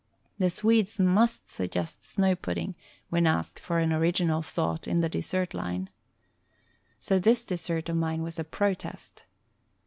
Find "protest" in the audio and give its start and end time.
8.43-9.25